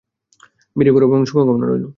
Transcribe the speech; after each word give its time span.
বেরিয়ে 0.75 0.93
পড়ো 0.95 1.05
এবং 1.07 1.19
শুভকামনা 1.25 1.65
রইলো। 1.67 1.89